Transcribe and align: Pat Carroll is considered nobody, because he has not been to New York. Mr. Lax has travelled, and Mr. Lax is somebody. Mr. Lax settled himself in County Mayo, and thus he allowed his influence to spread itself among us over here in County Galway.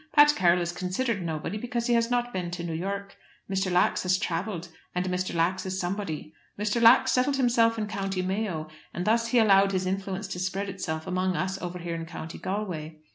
Pat 0.13 0.33
Carroll 0.35 0.61
is 0.63 0.71
considered 0.71 1.21
nobody, 1.21 1.59
because 1.59 1.85
he 1.85 1.93
has 1.93 2.09
not 2.09 2.33
been 2.33 2.49
to 2.49 2.63
New 2.63 2.73
York. 2.73 3.15
Mr. 3.47 3.71
Lax 3.71 4.01
has 4.01 4.17
travelled, 4.17 4.69
and 4.95 5.05
Mr. 5.05 5.35
Lax 5.35 5.63
is 5.63 5.79
somebody. 5.79 6.33
Mr. 6.59 6.81
Lax 6.81 7.11
settled 7.11 7.35
himself 7.35 7.77
in 7.77 7.85
County 7.85 8.23
Mayo, 8.23 8.67
and 8.95 9.05
thus 9.05 9.27
he 9.27 9.37
allowed 9.37 9.73
his 9.73 9.85
influence 9.85 10.27
to 10.29 10.39
spread 10.39 10.69
itself 10.69 11.05
among 11.05 11.35
us 11.35 11.61
over 11.61 11.77
here 11.77 11.93
in 11.93 12.07
County 12.07 12.39
Galway. 12.39 12.95